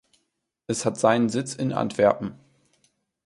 Es 0.65 0.83
hat 0.83 0.97
seinen 0.97 1.29
Sitz 1.29 1.53
in 1.53 1.71
Antwerpen. 1.73 2.33